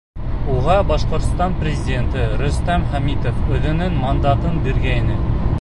Уға 0.53 0.77
Башҡортостан 0.91 1.53
Президенты 1.59 2.25
Рөстәм 2.41 2.89
Хәмитов 2.95 3.47
үҙенең 3.59 4.03
мандатын 4.07 4.63
биргәйне. 4.69 5.25